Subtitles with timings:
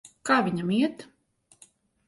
[0.29, 1.05] Kā viņam iet?